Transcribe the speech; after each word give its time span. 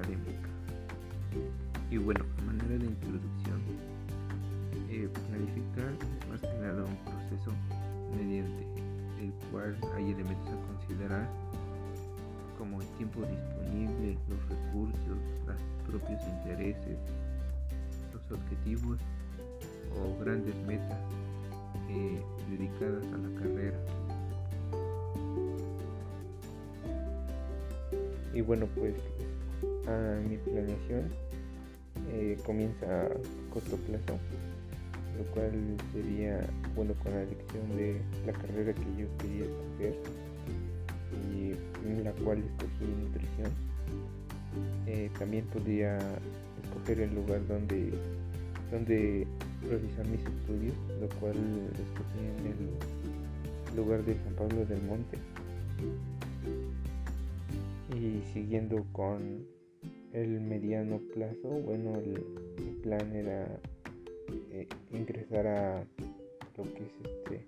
académica. 0.00 0.48
Y 1.90 1.98
bueno, 1.98 2.24
a 2.38 2.42
manera 2.42 2.78
de 2.78 2.86
introducción, 2.86 3.60
eh, 4.88 5.08
planificar 5.28 5.92
es 5.92 6.28
más 6.28 6.40
que 6.40 6.58
nada 6.60 6.84
un 6.84 6.96
proceso 7.04 7.52
mediante 8.16 8.64
el 9.20 9.32
cual 9.50 9.76
hay 9.96 10.10
elementos 10.10 10.48
a 10.48 10.66
considerar 10.72 11.28
como 12.58 12.80
el 12.80 12.86
tiempo 12.98 13.20
disponible, 13.20 14.16
los 14.28 14.48
recursos, 14.48 15.18
los 15.46 15.56
propios 15.86 16.22
intereses, 16.28 16.98
los 18.12 18.38
objetivos 18.38 18.98
o 19.96 20.22
grandes 20.22 20.54
metas 20.66 21.00
eh, 21.88 22.22
dedicadas 22.50 23.04
a 23.12 23.16
la 23.16 23.40
carrera. 23.40 23.78
Y 28.32 28.42
bueno, 28.42 28.66
pues 28.76 28.94
a 29.86 30.20
mi 30.28 30.36
planeación 30.36 31.10
eh, 32.12 32.36
comienza 32.44 33.06
a 33.06 33.08
corto 33.52 33.76
plazo, 33.76 34.18
lo 35.16 35.24
cual 35.32 35.52
sería 35.92 36.40
bueno 36.74 36.94
con 37.02 37.12
la 37.12 37.22
elección 37.22 37.76
de 37.76 38.00
la 38.26 38.32
carrera 38.32 38.72
que 38.72 39.02
yo 39.02 39.06
quería 39.18 39.44
escoger 39.44 39.94
y 41.32 41.52
en 41.88 42.04
la 42.04 42.12
cual 42.12 42.38
escogí 42.38 42.84
nutrición. 42.84 43.52
Eh, 44.86 45.10
también 45.18 45.44
podría 45.46 45.98
escoger 46.64 47.00
el 47.00 47.14
lugar 47.14 47.46
donde, 47.46 47.92
donde 48.70 49.26
realizar 49.68 50.06
mis 50.06 50.20
estudios, 50.20 50.74
lo 51.00 51.08
cual 51.20 51.36
escogí 51.74 52.18
en 52.18 52.46
el 52.46 53.76
lugar 53.76 54.04
de 54.04 54.14
San 54.24 54.34
Pablo 54.34 54.64
del 54.64 54.82
Monte. 54.82 55.18
Y 57.94 58.22
siguiendo 58.32 58.84
con 58.92 59.44
el 60.12 60.40
mediano 60.40 60.98
plazo, 61.14 61.48
bueno, 61.48 61.96
el, 61.96 62.24
plan 62.82 63.14
era 63.14 63.46
eh, 64.52 64.66
ingresar 64.90 65.46
a 65.46 65.84
lo 66.56 66.64
que 66.74 66.82
es 66.82 66.92
este, 67.04 67.44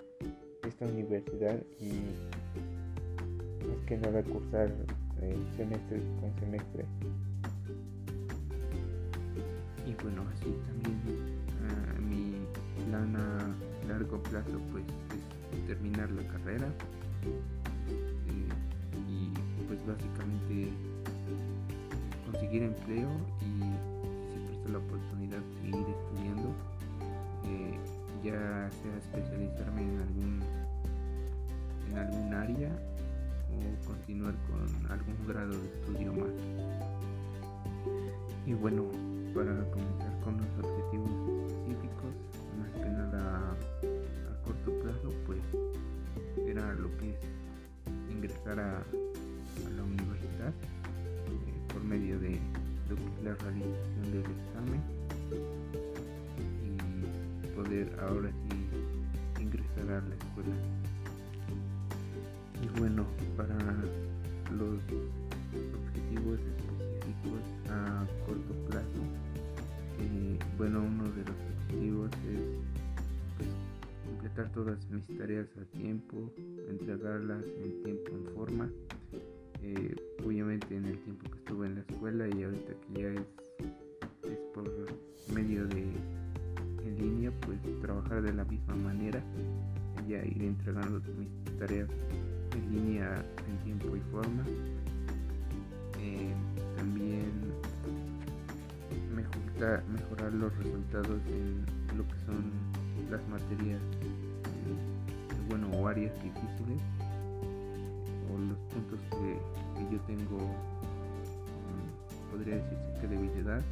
esta 0.69 0.84
universidad 0.84 1.58
y 1.80 1.92
más 3.66 3.78
que 3.86 3.96
nada 3.96 4.22
cursar 4.22 4.70
eh, 5.22 5.36
semestre 5.56 6.02
con 6.20 6.34
semestre. 6.38 6.84
Y 9.86 9.94
bueno, 10.02 10.22
así 10.34 10.54
también 10.66 11.00
uh, 11.64 12.02
mi 12.02 12.34
plan 12.84 13.16
a 13.16 13.56
largo 13.88 14.22
plazo 14.24 14.60
pues 14.70 14.84
es 15.54 15.66
terminar 15.66 16.10
la 16.10 16.26
carrera 16.28 16.66
eh, 17.24 18.48
y 19.08 19.32
pues 19.66 19.84
básicamente 19.86 20.91
conseguir 22.33 22.62
empleo 22.62 23.08
y 23.41 23.61
si 24.33 24.62
se 24.62 24.69
la 24.70 24.78
oportunidad 24.78 25.38
de 25.38 25.55
seguir 25.61 25.86
estudiando, 25.86 26.48
eh, 27.44 27.78
ya 28.25 28.70
sea 28.70 28.97
especializarme 28.98 29.83
en 29.83 30.00
algún 30.00 30.42
en 31.91 31.98
algún 31.98 32.34
área 32.34 32.70
o 33.50 33.86
continuar 33.86 34.34
con 34.48 34.91
algún 34.91 35.27
grado 35.27 35.50
de 35.50 35.66
estudio 35.66 36.12
más. 36.14 36.32
Y 38.47 38.54
bueno, 38.54 38.84
para 39.34 39.53
comenzar 39.70 40.20
con 40.25 40.38
los 40.38 40.64
objetivos 40.64 41.10
específicos, 41.50 42.14
más 42.59 42.70
que 42.82 42.88
nada 42.88 43.50
a 43.50 44.43
corto 44.44 44.72
plazo, 44.81 45.09
pues 45.26 45.41
era 46.47 46.72
lo 46.75 46.97
que 46.97 47.10
es 47.10 47.19
ingresar 48.10 48.59
a 48.59 48.82
la 53.32 53.38
realización 53.38 54.12
del 54.12 54.20
examen 54.20 54.82
y 56.62 57.47
poder 57.54 58.00
ahora 58.00 58.31
sí 58.31 59.43
ingresar 59.43 59.91
a 59.91 60.00
la 60.03 60.15
escuela. 60.15 60.56
Y 62.62 62.78
bueno, 62.78 63.06
para 63.37 63.56
los 64.56 64.81
objetivos 65.75 66.41
específicos 66.41 67.43
a 67.70 68.06
corto 68.26 68.54
plazo, 68.69 69.03
eh, 70.00 70.38
bueno, 70.59 70.82
uno 70.82 71.04
de 71.04 71.25
los 71.25 71.37
objetivos 71.56 72.10
es 72.28 72.43
pues, 73.38 73.49
completar 74.04 74.53
todas 74.53 74.78
mis 74.91 75.06
tareas 75.19 75.49
a 75.56 75.64
tiempo, 75.76 76.31
entregarlas 76.69 77.44
en 77.64 77.82
tiempo, 77.82 78.10
en 78.10 78.34
forma 78.34 78.70
eh, 79.62 79.95
obviamente 80.25 80.77
en 80.77 80.87
el 80.87 80.99
tiempo 80.99 81.31
que 81.31 81.39
estuve 81.39 81.67
en 81.67 81.75
la 81.77 81.81
escuela 81.83 82.27
y 82.28 82.43
ahorita 82.43 82.73
que 82.73 83.00
ya 83.00 83.09
es, 83.09 84.31
es 84.31 84.39
por 84.55 84.71
medio 85.33 85.67
de 85.69 85.87
en 86.84 86.99
línea, 86.99 87.33
pues 87.43 87.59
trabajar 87.81 88.23
de 88.23 88.33
la 88.33 88.45
misma 88.45 88.75
manera, 88.75 89.23
ya 90.09 90.25
ir 90.25 90.43
entregando 90.43 91.00
mis 91.17 91.59
tareas 91.59 91.89
en 92.56 92.73
línea 92.73 93.25
en 93.49 93.59
tiempo 93.65 93.97
y 93.97 94.00
forma. 94.11 94.43
Eh, 96.00 96.34
también 96.77 97.31
mejorar, 99.15 99.84
mejorar 99.89 100.33
los 100.33 100.56
resultados 100.59 101.21
en 101.29 101.65
lo 101.97 102.05
que 102.09 102.19
son 102.27 102.50
las 103.11 103.27
materias, 103.29 103.81
eh, 103.81 105.49
bueno, 105.49 105.69
o 105.71 105.87
áreas 105.87 106.12
difíciles 106.23 106.81
los 108.38 108.59
puntos 108.72 109.00
que, 109.10 109.38
yo 109.91 110.00
tengo, 110.03 110.38
mm, 111.69 112.31
podría 112.31 112.56
decirse 112.56 113.00
que 113.00 113.06
debilidad. 113.09 113.62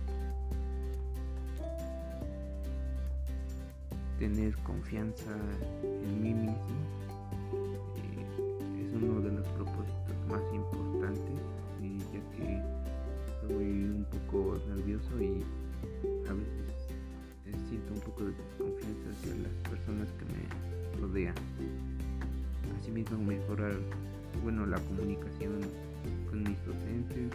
Tener 4.18 4.54
confianza 4.58 5.30
en 5.82 6.22
mí 6.22 6.34
mismo 6.34 6.56
eh, 7.96 8.86
es 8.86 8.94
uno 9.02 9.20
de 9.20 9.32
los 9.32 9.46
propósitos 9.48 10.16
más 10.28 10.42
importantes, 10.54 11.40
y 11.80 11.98
ya 11.98 12.20
que 12.36 12.62
soy 13.40 13.84
un 13.84 14.06
poco 14.10 14.58
bueno, 24.50 24.66
la 24.66 24.80
comunicación 24.80 25.60
con 26.28 26.42
mis 26.42 26.58
docentes 26.66 27.30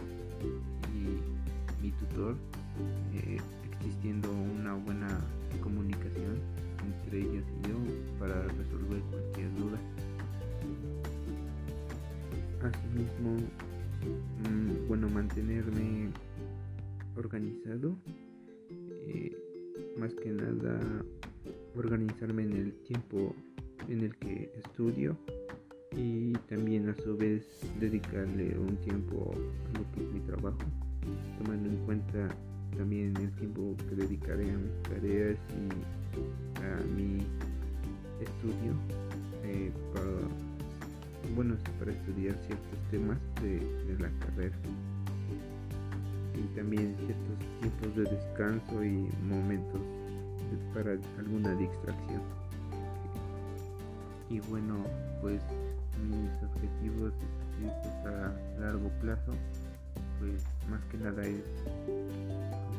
y 0.92 1.82
mi 1.82 1.90
tutor, 1.92 2.36
eh, 3.14 3.38
existiendo 3.72 4.30
una 4.30 4.74
buena 4.74 5.08
comunicación 5.62 6.36
entre 6.84 7.20
ellos 7.20 7.44
y 7.48 7.68
yo 7.68 8.18
para 8.18 8.42
resolver 8.42 9.00
cualquier 9.10 9.50
duda. 9.54 9.78
Asimismo, 12.62 13.36
mm, 14.50 14.86
bueno, 14.86 15.08
mantenerme 15.08 16.10
organizado, 17.16 17.96
eh, 19.08 19.34
más 19.98 20.12
que 20.16 20.32
nada 20.32 20.78
organizarme 21.76 22.42
en 22.42 22.52
el 22.52 22.72
tiempo 22.82 23.34
en 23.88 24.00
el 24.00 24.14
que 24.16 24.52
estudio 24.62 25.16
y 25.96 26.32
también 26.48 26.88
a 26.90 26.94
su 26.94 27.16
vez 27.16 27.44
dedicarle 27.80 28.58
un 28.58 28.76
tiempo 28.76 29.32
a 29.34 29.78
lo 29.78 29.92
que 29.92 30.02
es 30.02 30.12
mi 30.12 30.20
trabajo, 30.20 30.58
tomando 31.38 31.68
en 31.68 31.76
cuenta 31.86 32.28
también 32.76 33.16
el 33.16 33.32
tiempo 33.32 33.74
que 33.88 33.94
dedicaré 33.94 34.50
a 34.50 34.58
mis 34.58 34.82
tareas 34.82 35.38
y 35.50 36.62
a 36.62 36.84
mi 36.94 37.18
estudio 38.20 38.74
eh, 39.44 39.72
para, 39.94 41.34
bueno, 41.34 41.56
para 41.78 41.92
estudiar 41.92 42.36
ciertos 42.46 42.78
temas 42.90 43.18
de, 43.42 43.60
la 43.98 44.10
carrera 44.26 44.56
y 46.34 46.56
también 46.56 46.94
ciertos 47.06 47.60
tiempos 47.60 47.96
de 47.96 48.16
descanso 48.16 48.84
y 48.84 49.08
momentos 49.26 49.80
para 50.74 50.98
alguna 51.18 51.54
distracción. 51.54 52.45
Y 54.28 54.40
bueno, 54.40 54.84
pues 55.20 55.40
mis 56.02 56.42
objetivos 56.42 57.12
a 58.04 58.60
largo 58.60 58.88
plazo, 59.00 59.32
pues 60.18 60.42
más 60.68 60.82
que 60.90 60.98
nada 60.98 61.22
es 61.22 61.42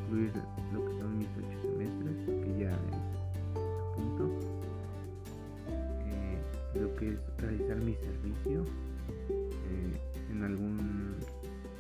concluir 0.07 0.31
lo 0.73 0.85
que 0.85 0.99
son 0.99 1.17
mis 1.17 1.27
ocho 1.37 1.61
semestres, 1.61 2.15
que 2.25 2.59
ya 2.59 2.71
es 2.71 2.77
punto, 3.95 4.29
eh, 6.05 6.37
lo 6.79 6.95
que 6.97 7.09
es 7.09 7.19
realizar 7.37 7.77
mi 7.77 7.95
servicio 7.95 8.63
eh, 9.29 10.01
en 10.31 10.43
algún 10.43 11.15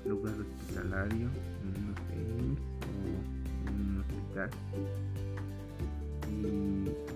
lugar 0.05 0.33
hospitalario, 0.39 1.29
en 1.61 1.67
un 1.67 1.75
IMSS 1.91 2.59
o 2.87 3.69
en 3.69 3.81
un 3.81 3.99
hospital. 3.99 4.49
Y 6.29 7.06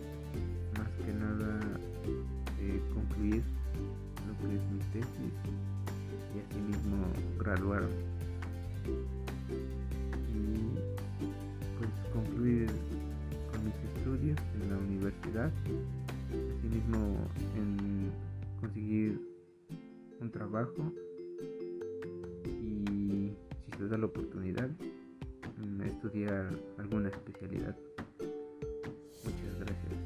tesis 4.91 5.33
y 6.35 6.39
asimismo 6.39 7.05
graduarme. 7.39 7.87
Y 10.33 10.39
pues 11.77 11.89
concluir 12.13 12.67
con 13.51 13.63
mis 13.65 13.75
estudios 13.95 14.39
en 14.55 14.69
la 14.69 14.77
universidad, 14.77 15.51
asimismo 16.57 17.17
en 17.55 18.11
conseguir 18.59 19.21
un 20.19 20.31
trabajo 20.31 20.91
y 22.45 23.31
si 23.65 23.77
se 23.77 23.87
da 23.87 23.97
la 23.97 24.05
oportunidad 24.05 24.69
estudiar 25.85 26.49
alguna 26.79 27.09
especialidad. 27.09 27.75
Muchas 29.23 29.59
gracias. 29.59 30.00